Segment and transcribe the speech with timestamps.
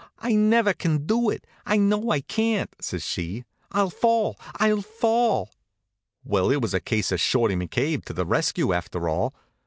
[0.17, 3.43] "I never can do it, I know I can't!" says she.
[3.71, 5.51] "I'll fall, I'll fall!"
[6.23, 9.35] Well, it was a case of Shorty McCabe to the rescue, after all.